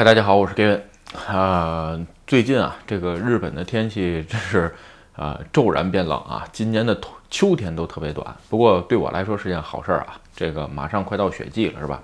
[0.00, 0.80] 嗨，大家好，我是 Gavin。
[1.28, 4.74] 啊，最近啊，这个日本的天气真是
[5.14, 6.98] 啊骤然变冷啊，今年的
[7.28, 8.34] 秋天都特别短。
[8.48, 12.02] 不过对我来说是件好事儿啊，这个马上快到雪季了，是吧？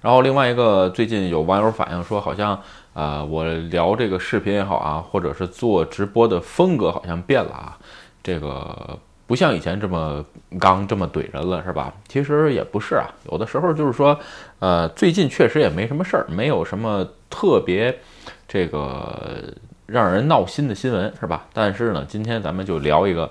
[0.00, 2.58] 然后另外一个，最近有网友反映说，好像
[2.94, 7.76] 啊，我聊这个视频也好啊，或者是做直播的风格好像变了啊，
[8.22, 8.98] 这个。
[9.26, 10.24] 不像以前这么
[10.58, 11.92] 刚这么怼人了，是吧？
[12.06, 14.18] 其实也不是啊，有的时候就是说，
[14.60, 17.98] 呃，最近确实也没什么事儿，没有什么特别
[18.46, 19.42] 这个
[19.86, 21.46] 让人闹心的新闻，是吧？
[21.52, 23.28] 但是呢，今天咱们就聊一个，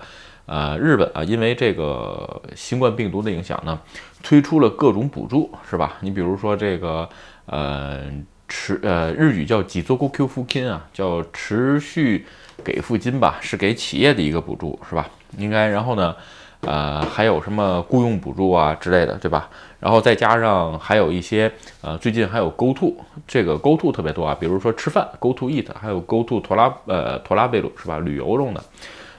[0.48, 3.80] 呃，日本啊，因为这个新冠病毒的影响呢，
[4.22, 5.94] 推出了各种补助，是吧？
[6.02, 7.08] 你比如说这个，
[7.46, 8.04] 呃，
[8.50, 12.26] 持呃日语叫几做 Q 付金啊，叫持续
[12.66, 15.10] 给付金吧，是给企业的一个补助，是吧？
[15.38, 16.16] 应该，然后呢，
[16.62, 19.50] 呃，还有什么雇佣补助啊之类的，对吧？
[19.80, 22.96] 然后再加上还有一些，呃，最近还有 Go To，
[23.28, 28.00] 这个 Go To 特别多啊，比如说吃饭 Go To Eat，还有 Go To 托拉，呃，托拉贝鲁是吧？
[28.00, 28.64] 旅游用的，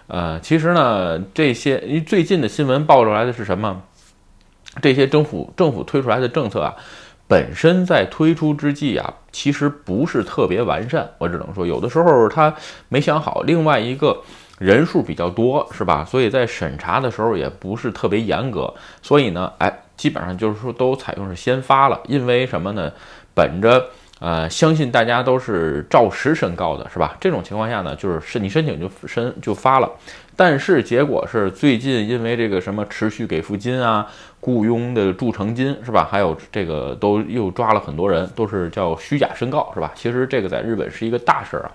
[0.08, 3.80] 呃，其实呢，这些因为最近的新闻爆出来的是什么？
[4.82, 6.74] 这些政府政府推出来的政策啊，
[7.28, 12.52] 本身在推出之际啊，其实不是特别完善，我只能说有的时候他
[12.88, 13.42] 没想好。
[13.42, 14.20] 另外一个。
[14.58, 16.04] 人数比较多，是吧？
[16.04, 22.90] 所以在审查的时候也不是特别严格，所以呢，哎，基本上就是说都采用是先发了，因为什么呢？
[23.34, 23.86] 本着
[24.18, 27.14] 呃，相信大家都是照实申告的，是吧？
[27.20, 29.90] 这种情况下呢，就是申你申请就申就发了，
[30.34, 34.06] 但是结果是最近因为这个什么持续给付金啊、
[34.40, 36.08] 雇佣的助成金，是吧？
[36.10, 39.92] 还有这个都又抓了很多人，都是叫虚假申告，是吧？
[39.94, 41.70] 其实这个在日本是一个大事儿啊。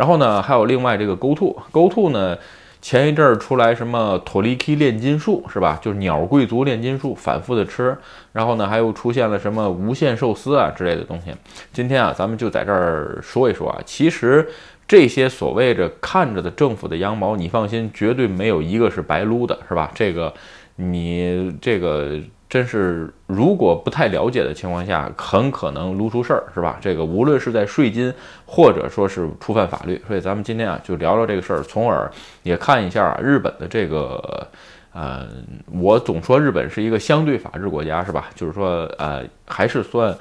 [0.00, 2.38] 然后呢，还有另外这个 Go To，Go To 呢，
[2.80, 5.78] 前一阵儿出来什么托利 K 炼金术是吧？
[5.82, 7.94] 就是鸟贵族炼金术，反复的吃。
[8.32, 11.34] 然后呢，还有出现了什么无限寿司啊之类的东西。
[11.70, 14.48] 今天啊，咱们就在这儿说一说啊，其实
[14.88, 19.90] 这些所谓的看着的政府的羊毛，你放心，绝对没有一个是白撸的，是吧？
[19.94, 20.32] 这个
[20.76, 22.18] 你这个。
[22.50, 26.76] 真是，如果不太了解的情况下，很可能撸出事儿，是吧？
[26.80, 28.12] 这个无论是在税金，
[28.44, 32.10] 或者说是触犯法律，所以咱们今天啊就聊聊这个事儿，从而
[32.42, 34.44] 也看一下啊日本的这个，
[34.92, 35.28] 呃，
[35.70, 38.28] 我总说日本是一个相对法治国家，是吧？
[38.34, 40.12] 就是说，呃，还是算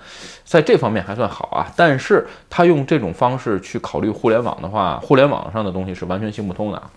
[0.44, 1.66] 在这方面还算好啊。
[1.76, 6.92] 但是他用这种方式去考虑互联网的话，互联网上的东西是完全行不通的啊。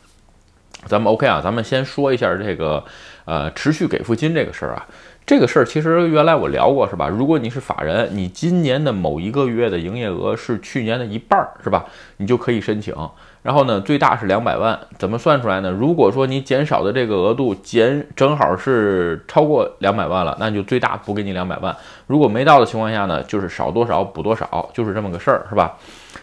[0.85, 2.85] 咱们 OK 啊，咱们先说一下这个，
[3.25, 4.85] 呃，持续给付金这个事儿啊。
[5.25, 7.09] 这个事儿其实原来我聊过，是吧？
[7.09, 11.87] 如果你是法人，你今年的某一个月的营业额是去年的一半儿，是吧？
[12.17, 12.95] 你就可以申请。
[13.43, 15.71] 然后呢，最大是两百万，怎么算出来呢？
[15.71, 21.75] 如果说你减少的这个额度减正好是超过两百万了，那你就最大补给你两百万。
[22.09, 25.77] 如果没到的情况下呢，就是少多少补多少，就是这么个事儿，是吧？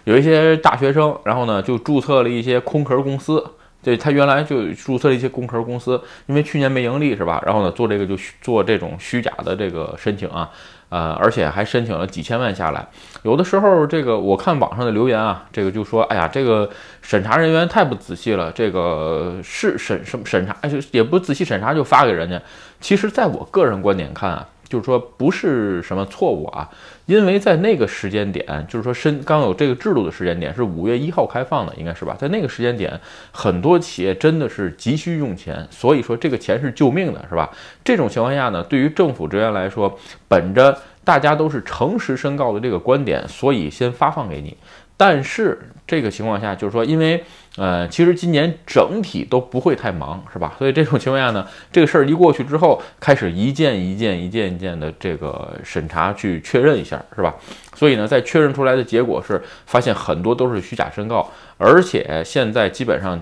[0.04, 3.44] 有一些大学生，然后呢就注册了一些空壳公司。
[3.82, 7.42] 对他原来就注册了一些工壳公司，因为去年没盈利是吧？
[7.46, 10.50] 然后呢，做这个就做这种虚假的这个申请啊，
[10.90, 12.86] 呃，而且还申请了几千万下来。
[13.24, 16.70] 有的时候这个我看网上的留言啊，这个就说，哎呀，这个
[17.02, 22.42] 审查人员太不仔细了，这个是审审审查，就也不仔细审查就发给人家。
[22.82, 24.48] 其实，在我个人观点看啊。
[24.70, 26.70] 就是说不是什么错误啊，
[27.08, 32.16] 因为在那个时间点，就是说申刚有这个制度的时间点是五月一号开放的，应该是吧？
[32.18, 32.98] 在那个时间点，
[33.32, 37.50] 很多企业真的是急需用钱，所以说这个钱是救命的，是吧？
[37.84, 39.98] 这种情况下呢，对于政府职员来说，
[40.28, 44.56] 本着大家都是诚实申告的这个观点，所以先发放给你。
[44.96, 45.58] 但是
[45.90, 47.24] 这个情况下，就是说，因为
[47.58, 50.54] 呃，其实今年整体都不会太忙，是吧？
[50.60, 57.34] 所以这种情况下呢，这个事儿一过去之后，开始一件一件、一件一件的这个审查去确认一下，是吧？
[57.74, 63.20] 所以呢，在确认出来的结果是，发现很多都是虚假申告，而且现在基本上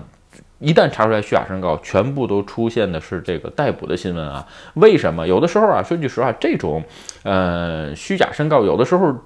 [0.58, 4.46] 一旦查出来虚假申告，全部都出现的是这个逮捕的新闻啊。
[4.74, 5.26] 为什么？
[5.26, 6.84] 有的时候啊，说句实话，这种
[7.22, 9.16] 呃虚假申告，有的时候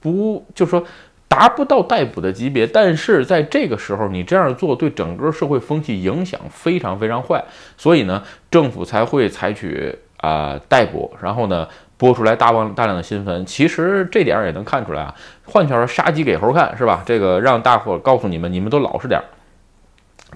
[0.00, 0.84] 不就说。
[1.34, 7.42] 达不到逮捕的级别，但是在这个时候你这样做对整个社会风气影响非常非常坏，
[7.76, 11.66] 所以呢，政府才会采取啊逮捕，然后呢
[11.96, 13.44] 播出来大量大量的新闻。
[13.44, 15.12] 其实这点也能看出来啊，
[15.44, 17.02] 换句话说，杀鸡给猴看是吧？
[17.04, 19.24] 这个让大伙告诉你们，你们都老实点儿。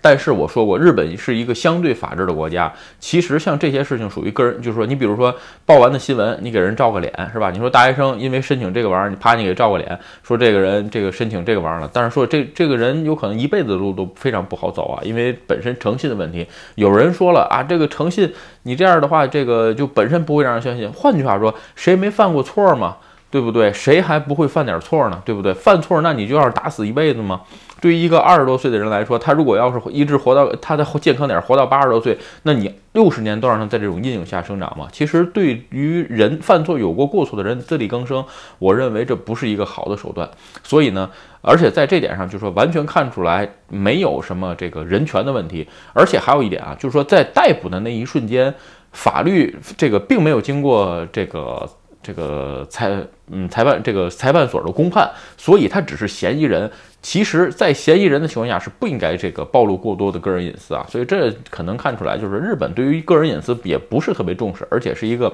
[0.01, 2.73] 但是我说过，日本是一个相对法治的国家。
[2.99, 5.35] 其实像这些事情属于个人，就是说，你比如说
[5.65, 7.51] 报完的新闻，你给人照个脸，是吧？
[7.51, 11.91] 你说大学生因为申请这个玩意儿，你啪，你给照个脸，说这个人这个申请这个玩意儿了。
[11.93, 16.47] 但是说这这个人有可能一辈子路都非常不好走啊，因为本身诚信的问题。
[16.77, 20.91] 有人说了啊，这个诚信，你这样的话，这个就本身不会让人相信。
[20.93, 22.97] 换句话说，谁没犯过错嘛？
[23.31, 23.73] 对不对？
[23.73, 25.23] 谁还不会犯点错呢？
[25.25, 25.53] 对不对？
[25.53, 27.43] 犯错那你就要是打死一辈子吗？
[27.81, 34.89] 对于一个二十多岁的人来说，他如果要是一直活到他的健康点活到八十多岁，那你六十年都让他在这种阴影下生长吗？
[34.91, 38.25] 其实对于人犯错有过过错的人自力更生，
[38.59, 40.29] 我认为这不是一个好的手段。
[40.65, 41.09] 所以呢，
[41.43, 45.69] 而且在这点上，就是说完全看出来没有什么这个人权的问题。
[45.93, 48.53] 而且还有一点啊，就是说在逮捕的那一瞬间，
[48.93, 51.69] 法律这个并没有经过这个。
[52.09, 52.91] 这个裁
[53.31, 56.71] 嗯裁判这个裁判所的公判，所以他只是嫌疑人。
[57.03, 60.85] 其实，在嫌疑人的情况下是不应该这个暴露过多的个人隐私啊。
[60.89, 65.29] 所以这可能看出来，就是日本对于个人隐私也不是特别重视，而且是一个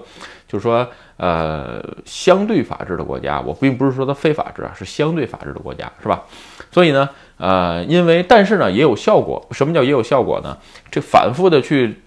[0.49, 0.87] 就是说
[1.17, 3.41] 呃相对法治的国家。
[3.41, 6.25] 我并不是说它非法治啊，是相对法治的国家，是吧？
[6.71, 9.47] 所以呢，呃，因为但是呢也有效果。
[9.53, 10.59] 什么叫也有效果呢？
[10.91, 12.00] 这反复的去。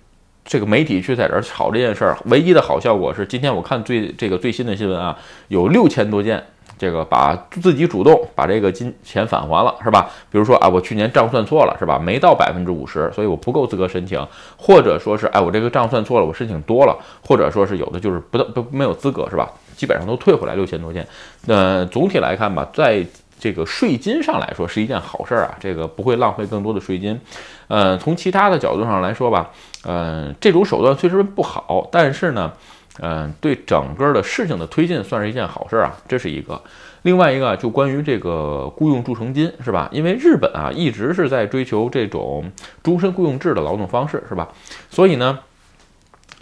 [0.48, 5.16] 这个媒体去在这儿炒这件事儿，唯一的好效果是今天我看最这个最新的新闻啊，
[5.50, 6.42] 有六千多件，
[6.78, 10.10] 这个把自己主动把这个金钱返还了，是吧？
[10.32, 12.00] 比如说啊，我去年账算错了，是吧？
[12.00, 14.26] 没到百分之五十，所以我不够资格申请，
[14.58, 16.98] 或者说是哎，我这个账算错了，我申请多了，
[17.28, 19.52] 或者说是有的就是不到不没有资格，是吧？
[19.76, 21.06] 基本上都退回来六千多件。
[21.46, 23.06] 那总体来看吧，在
[23.40, 27.20] 这个税金上来说是一件好事儿啊，这个不会浪费更多的税金。
[27.68, 29.52] 呃，从其他的角度上来说吧，
[29.86, 32.52] 嗯，这种手段虽然不好，但是呢，
[33.00, 36.62] 嗯，对整个的事情的推进算是一件好事儿啊，这是一个。
[37.04, 39.88] 另外一个就关于这个雇佣助成金是吧？
[39.92, 42.52] 因为日本啊一直是在追求这种
[42.84, 44.48] 终身雇佣制的劳动方式是吧？
[44.90, 45.40] 所以呢。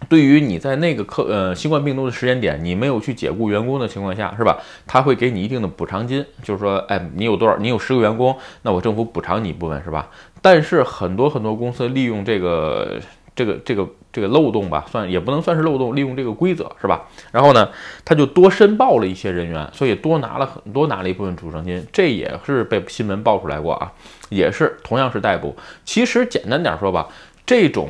[0.07, 4.57] 对于你在那个客呃新冠病毒的时间点，你没有去解雇员工的情况下，是吧？
[4.85, 7.57] 他会给你一定的补偿金，就是说，哎，你有多少？
[7.57, 10.09] 你有十个员工，那我政府补偿你一部分，是吧？
[10.41, 12.99] 但是很多很多公司利用这个
[13.35, 17.05] 这个这个这个漏洞吧，算也不能算是漏洞，利用这个规则，是吧？
[17.31, 17.69] 然后呢，
[18.03, 23.91] 他就多申报了一些人员，所以多拿了很多拿了一部分补偿金，这也是被新闻爆出来过啊，
[24.29, 25.55] 也是同样是逮捕。
[25.83, 27.07] 其实简单点说吧，
[27.45, 27.89] 这种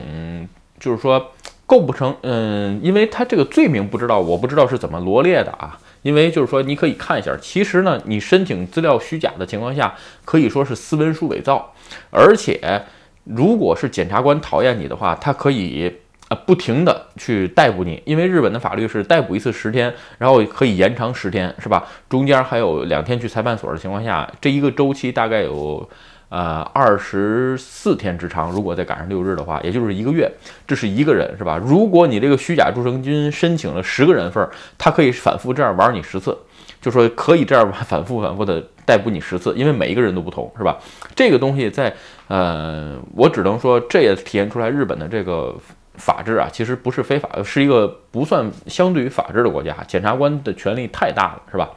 [0.80, 1.32] 就是说。
[1.66, 5.80] 构不成，嗯，因为他这个罪名不知道，我不知道是怎么罗列的啊。
[6.04, 11.74] 因为就是说，你可以看一下，其实呢，你申请资料虚假的情况下，可以说是私文书伪造，
[12.12, 12.84] 而且
[13.24, 15.92] 如果是检察官讨厌你的话，他可以
[16.28, 21.84] 呃不停的去逮捕你，因为日本的法律是逮捕一次十天，然后可以延长十天，是吧？
[22.08, 25.90] 中间还有两天去裁判所的情况下，这一个周期大概有。
[26.36, 30.30] 呃，二十四天之长，如果再赶上六日的话，也就是一个月。
[30.68, 31.58] 这是一个人，是吧？
[31.64, 34.46] 如果你这个虚假助成金申请了十个人份，
[34.78, 36.38] 他可以反复这样玩你十次，
[36.82, 40.78] 就说可以这样反复反复的逮捕你十次，因为每一个人都不同，是吧？
[41.16, 41.96] 这个东西在
[42.28, 45.56] 呃，我只能说这也体现出来日本的这个
[45.94, 51.70] 法治啊，其实不是非法，是一个不算相对于法治的国家，检察官的权力太大了，是吧？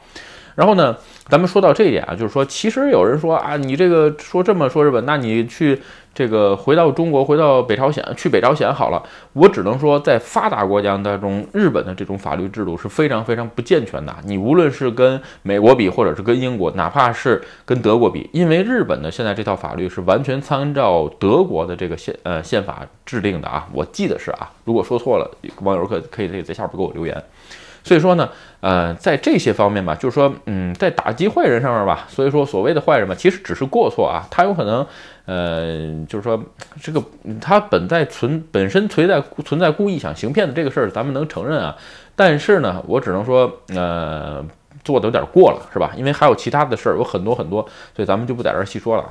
[0.59, 0.93] 然后呢，
[1.29, 5.81] 咱们说到这一点啊，就是说，其实有人说啊，你这个说这么说日本，那你去
[6.13, 9.01] 这个回到中国，回到北朝鲜，去北朝鲜好了。
[9.31, 14.13] 我只能说，在发达国家当中，日本的这种法律制度是非常非常不健全的。
[14.25, 23.65] 你无论是跟美国比，或者是跟英国，哪怕是跟德国比，因为日本的现在这套法律是完全参照德国的这个宪呃宪法制定的啊。
[23.71, 27.23] 我记得是啊，如果说错了，网友可可以在下边给我留言。
[27.83, 28.29] 所以说呢，
[28.61, 34.85] 呃，在这些方面吧，就是说，嗯，在打击坏人上面吧，所以说所谓的坏人嘛，其实只是过错啊，他有可能，
[35.25, 36.41] 呃，就是说
[36.81, 37.01] 这个
[37.39, 41.75] 他本在存本身存在存在故意想行骗的这个事儿，咱们能承认啊，
[42.15, 44.43] 但是呢，我只能说，呃，
[44.83, 45.91] 做的有点过了，是吧？
[45.95, 47.61] 因为还有其他的事儿，有很多很多，
[47.95, 49.05] 所以咱们就不在这儿细说了。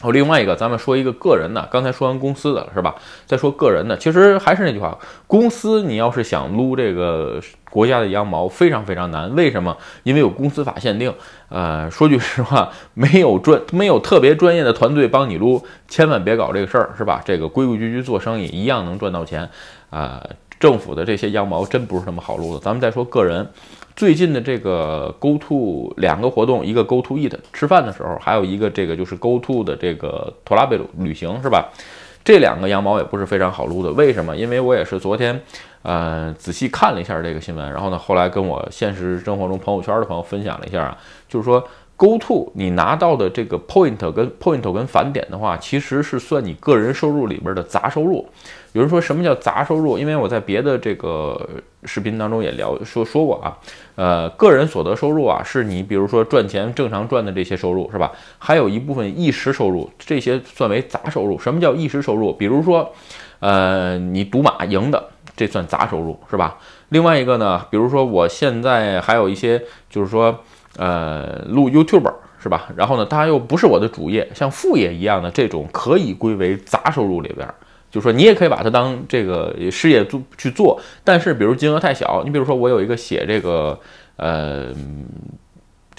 [0.00, 2.96] 哦，另外一个，咱们说一个个人的，刚才说完公司的是吧？
[3.24, 9.32] 再说个人的，其实还是那句话，公司你要是想撸这个国家的羊毛，非常非常难。
[9.36, 9.76] 为什么？
[10.02, 11.14] 因为有公司法限定。
[11.50, 17.22] 呃，说句实话，没有专没有特别专业的团队帮你撸，千万别搞这个事儿，是吧？
[17.24, 19.48] 这个规规矩矩做生意，一样能赚到钱。
[19.90, 20.20] 啊，
[20.58, 22.60] 政府的这些羊毛真不是那么好撸的。
[22.60, 23.46] 咱们再说个人。
[23.94, 31.68] 最近的这个 Go To 两个活动，一个 Go To Eat 吃饭的时候，还有一个这个就是 Go To 的这个托拉贝鲁旅行，是吧？
[32.24, 33.90] 这两个羊毛也不是非常好撸的。
[33.92, 34.36] 为什么？
[34.36, 35.40] 因为我也是昨天，
[35.82, 41.62] 呃，仔细看了一下这个新闻，然后呢，后来跟我现实生活中朋友圈的朋友分享了一下啊，就是说。
[42.02, 48.26] Go To，你拿到的这个 Point 跟 Point 跟返点的话，其实是算你个人收入里边的杂收入。
[48.72, 49.96] 有人说什么叫杂收入？
[49.96, 51.48] 因为我在别的这个
[51.84, 53.56] 视频当中也聊说说过啊，
[53.94, 58.10] 呃，个人所得收入啊，是你比如说赚钱正常赚的这些收入是吧？
[58.36, 61.38] 还有一部分一时收入，这些算为杂收入。
[61.38, 62.32] 什么叫一时收入？
[62.32, 62.92] 比如说，
[63.38, 65.10] 呃，你赌马赢的。
[65.34, 66.58] 这算杂收入是吧？
[66.90, 70.38] 另外一个呢，比如说我现在还有一些，就是说，
[70.76, 72.68] 呃，录 YouTube 是吧？
[72.76, 77.46] 然后呢，它又不是我的主业，像副业一样的这种，可以归为杂收入里边。
[77.90, 83.78] 就说，你也可以把它当这个事业做去做，但是比如金额太小，你比如说我有一个写这个，
[84.16, 84.68] 呃。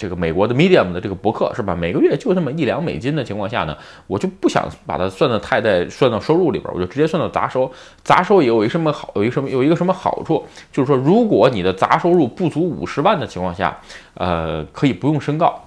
[0.04, 1.74] 这个美国的 Medium 的这个博客是吧？
[1.74, 3.74] 每个月就那么一两美金的情况下呢，
[4.06, 7.72] 我就不想把它算的太在算到收入里边，我就直接算到杂收。
[8.02, 9.10] 杂收有一什么好？
[9.14, 10.44] 有一什么有一个什么好处？
[10.70, 13.74] 就是说，如果你的杂收入不足五十万的情况下，
[14.12, 15.63] 呃，可以不用申告。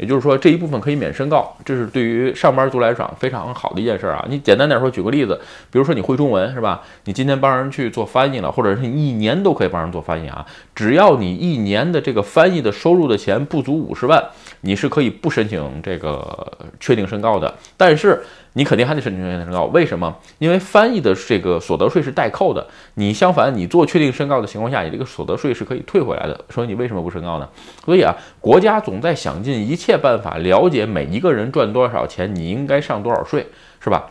[0.00, 4.24] 也就是说，这一部分可以免申告，这是对于上班族来讲非常好的一件事儿啊。
[4.30, 5.38] 你简单点说，举个例子，
[5.70, 6.80] 比如说你会中文是吧？
[7.04, 10.46] 你今天帮人去做翻译了，或者是你一年都可以帮人做翻译啊。
[10.74, 14.24] 只要你一年的这个翻译的收入的钱不足五十万，
[14.62, 17.54] 你是可以不申请这个确定申告的。
[17.76, 18.22] 但是
[18.54, 20.16] 你肯定还得申请确定申告，为什么？
[20.38, 22.66] 因为翻译的这个所得税是代扣的。
[22.94, 26.44] 你相反，你做确定申告的情况下，你这个所得税是可以退回来的。
[26.50, 27.48] 所以你为什么不申告呢？
[27.84, 33.46] 所以啊，国家总在想尽一切办法了解每一个人赚多少钱，你应该上多少税，
[33.78, 34.10] 是吧？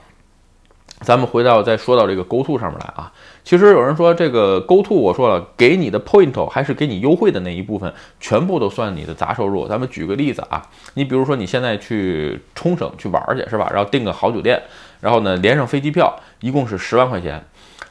[1.01, 3.11] 咱们回到再说到这个勾速上面来啊，
[3.49, 9.67] 其实有人说这个 GoTo，我说了，给你的 point 还是给你优惠的那一部分，全部都算你的杂收入。
[9.67, 10.61] 咱们举个例子啊，
[10.93, 13.67] 你比如说你现在去冲绳去玩去是吧？
[13.73, 14.61] 然后订个好酒店，
[15.01, 17.43] 然后呢连上飞机票，一共是十万块钱，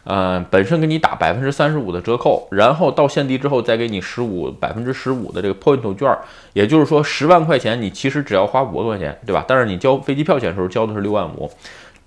[0.04, 6.16] 嗯，本身给你打百分之三十五的折扣，然后到现地之后再给你十五百分之十五的这个 point 券，
[6.52, 9.44] 也就是说十万块钱你其实只要花五万块钱，对吧？
[9.48, 11.50] 但是你交飞机票钱的时候交的是六万五。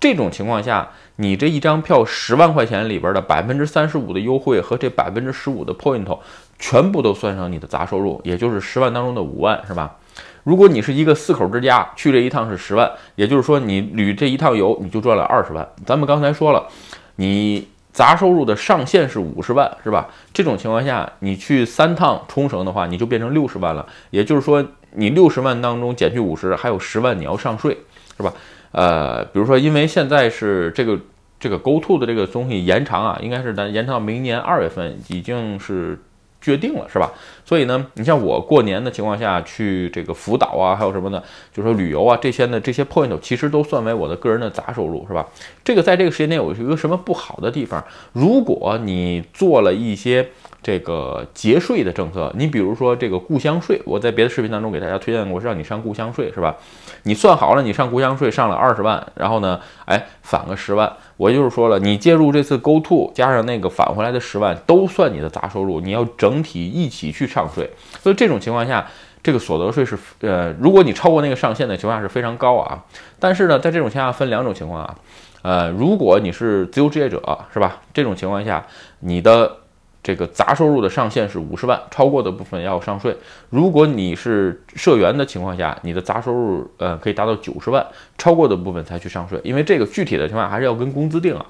[0.02, 6.18] 这种情况下，你这一张票十万块钱里边的百分之三十五的优惠和这百分之十五的 point，
[6.58, 9.98] 全部都算上你的杂收入，也就是十万当中的五万，是吧？
[10.42, 15.64] 如果你是一个四口之家，去这一趟是十万，也就是说你旅这一趟游你就赚了二十万。
[15.86, 16.66] 咱们刚才说了，
[17.14, 20.08] 你杂收入的上限是五十万，是吧？
[20.32, 23.86] 这种情况下，你去三趟冲绳的话，你就变成六十万了。
[24.10, 27.78] 也就是说，你六十万当中减去五十，还有十万你要上税，
[28.16, 28.34] 是吧？
[28.72, 30.98] 呃，比如说，因为现在是这个
[31.38, 35.98] 这个 GoTo 的这个东西延长啊，应该是咱延长到明年二月份，已经是
[36.42, 37.10] 决定了，是吧？
[37.46, 41.22] 所以呢，你像我过年的情况下去这个福岛啊，还有什么呢？
[41.54, 45.26] 就是说旅游啊这些呢，这些 point 其实都算为我的个人的杂收入，是吧？
[45.64, 47.82] 这个在这个时间点有一个什么不好的地方？
[48.12, 50.28] 如果你做了一些。
[50.64, 56.54] 这个节税的政策，你比如说这个故乡税，我在别的视频当中给大家推荐过，让你上故乡税，是吧？
[57.02, 67.70] 你算好了，你上故乡税上了二十万，然后呢，哎，返个十万，我就是说了，你介入这次 GoTo 加上那个返回来的十万，都算你的杂收入，你要整体一起去上税。
[68.00, 68.84] 所以这种情况下，
[69.22, 72.82] 这个所得税是呃，如果你超过那个上限的情况下是非常高啊。
[73.20, 74.96] 但是呢，在这种情况下分两种情况啊，
[75.42, 77.80] 呃，如果你是自由职业者，是吧？
[77.94, 78.66] 这种情况下，
[78.98, 79.58] 你的
[80.02, 83.16] 这个杂收入的上限是五十万，超过的部分要上税。
[83.50, 87.86] 如果你是社员的情况下，你的杂收入呃可以达到九十万，
[88.18, 89.40] 超过的部分才去上税。
[89.44, 91.46] 因为这个具体的情况还是要跟工资定啊。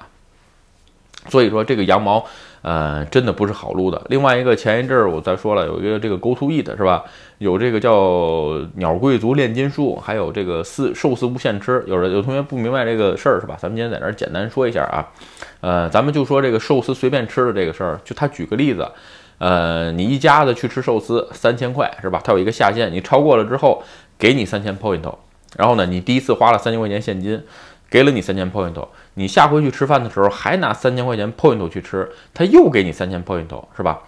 [1.29, 2.25] 所以说这个羊毛。
[2.63, 4.01] 呃，真的不是好撸的。
[4.07, 7.03] 另外一个，前一阵儿我再说了，有一个这个 Go To Eat 是吧？
[7.39, 11.83] 有这个叫鸟贵族炼金术，还有这个四寿司无限吃。
[11.87, 13.57] 有人有同学不明白这个事儿是吧？
[13.59, 15.05] 咱们今天在这儿简单说一下啊。
[15.59, 18.87] 呃，咱们就说这个寿司随便吃的这个事儿，就他举个例子，
[19.39, 22.21] 呃，你一家子去吃寿司，三千块是吧？
[22.23, 23.83] 它有一个下限，你超过了之后，
[24.17, 25.01] 给你三千 point。
[25.57, 27.43] 然后呢，你第一次花了三千块钱现金。
[27.93, 28.73] 给了你三千 point，
[29.13, 33.47] 你下回去吃饭的时候还拿三千块钱 point 去吃，他又给你三千 point，
[33.77, 34.01] 是吧？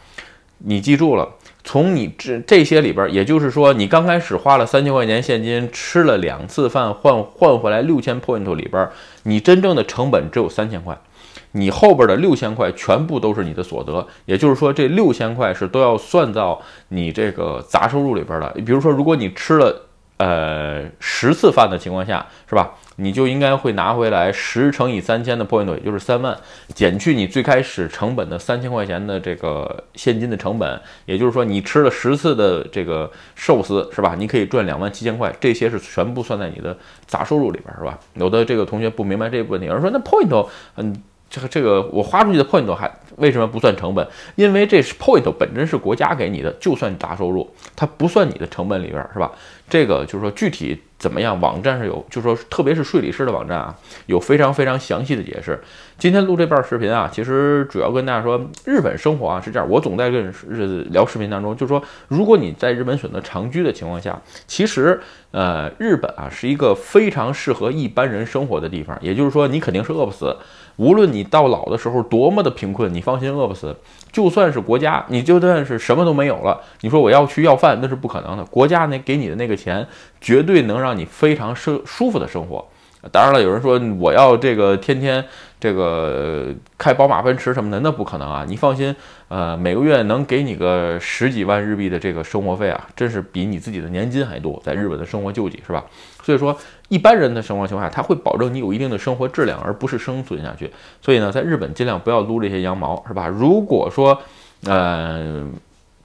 [0.58, 1.30] 你记住了，
[1.63, 8.89] 从你这这些里边，也就是说，你刚开始花了三千块钱现金吃了两次饭，换换回来六千 point 里边，
[9.22, 10.98] 你真正的成本只有三千块，
[11.51, 18.50] 你后边的六千块全部都是你的所得，也就是说，这六千块是都要算到你这个杂收入里边的。
[18.65, 19.85] 比如说，如果你吃了
[20.17, 22.72] 呃十次饭的情况下，是吧？
[22.98, 26.34] 你就应该会拿回来十乘以三千的 point，也就是三万，
[26.74, 34.15] 减去你最开始成本的三千块钱的这个现金的成本，也就是说你吃了十次的这个寿司，是吧？
[34.17, 38.00] 你可以赚两万七千块，这些是全部算在你的杂收入里边，是吧？
[38.13, 40.95] 有的这个同学不明白这个问题，有人说那 point，嗯，
[41.29, 44.07] 这个这个我花出去的 point 还为什么不算成本？
[44.36, 49.29] 因为这是 point 本身是国家给你的，就算杂收入，它不算你的成本里边，是吧？
[49.69, 50.81] 这个就是说具体。
[50.98, 51.39] 怎么样？
[51.41, 55.62] 网站上有，就是说特别是税理师的网站啊，有非常非常详细的解释。
[56.00, 59.69] 今天录这段视频啊，其实主要跟大家说，日本生活啊是这样。
[59.69, 65.00] 我总在跟日聊视频当中，就是说如果你在日本选择长居的情况下，其实
[65.31, 68.98] 呃，日本啊是一个非常适合一般人生活的地方。
[69.01, 70.36] 也就是说，你肯定是饿不死。
[70.77, 73.75] 无论你到老的时候多么的贫困，你放心饿不死。
[74.12, 78.43] 就算是国家，你就算是什么都没有了，你说我要去要饭，那是不可能的。
[78.45, 79.88] 国家那给你的那个钱，
[80.19, 82.65] 绝对能让你非常舒舒服的生活。
[83.12, 85.24] 当然了，有人说我要这个天天
[85.59, 88.43] 这个开宝马奔驰什么的，那不可能啊！
[88.47, 88.95] 你放心，
[89.27, 95.85] 呃，每个月能给你个十几万日币的这个生活费啊，真是比你自己的年金还多，在日本的生活救济是吧？
[96.24, 96.57] 所以说，
[96.89, 100.71] 一般人的生活情况下，他会保证你有一定的生活质量，而不是生存下去。
[101.00, 103.27] 所以呢，在日本尽量不要撸这些羊毛，是吧？
[103.27, 104.19] 如果说，
[104.63, 105.47] 呃。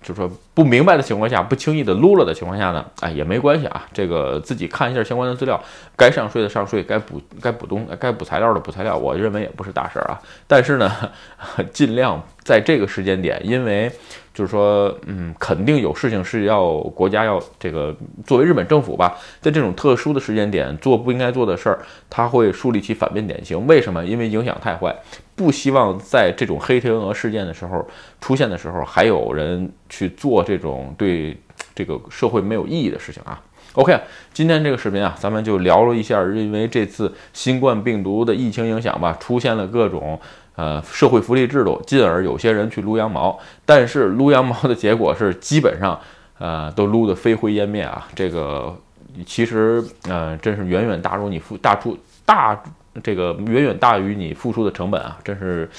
[0.02, 5.58] 就说不明白的情况下，不轻易的撸了的情况下呢，哎也没关系啊，这个自己看一下相关的资料，
[5.96, 10.20] 该上税的上税，该补该补东该补材料的补材料，我认为也不是大事儿啊。
[10.46, 10.90] 但是呢，
[11.72, 13.90] 尽量在这个时间点，因为
[14.34, 17.94] 就是说，嗯，肯定有事情是要国家要这个
[18.26, 21.78] 作为日本政府吧，在这种特殊的时间点做不应该做的事儿，
[22.10, 23.66] 他会树立起反面典型。
[23.66, 24.04] 为什么？
[24.04, 24.94] 因为影响太坏。
[25.36, 27.86] 不希望在这种黑天鹅事件的时候
[28.20, 31.36] 出现的时候，还有人去做这种对
[31.74, 33.40] 这个社会没有意义的事情啊。
[33.74, 33.98] OK，
[34.32, 40.20] 今天这个视频啊，咱们就聊了一下，因为这次新冠病毒的疫情影响吧，出现了各种
[40.56, 45.98] 呃社会福利制度，进而有些人去撸羊毛，但是撸羊毛的结果是基本上
[46.38, 48.08] 呃都撸得飞灰烟灭啊。
[48.14, 48.76] 这个
[49.24, 52.60] 其实呃真是远远大如你付大出大。
[53.04, 55.70] 这个远远大于你付出的成本啊，真是，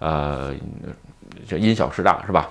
[0.00, 0.52] 呃，
[1.46, 2.50] 这因小失大是吧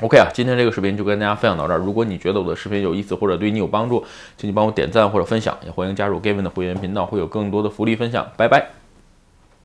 [0.00, 1.78] ？OK 啊，今天这个视频就跟大家分享到这儿。
[1.78, 4.04] 如果你觉得我的视频有意思或者对你有帮助，
[4.36, 8.26] 请你帮我点赞或者分享，也欢迎加入 Gavin 的会员频道，会有更多的福利分享。
[8.36, 8.77] 拜拜。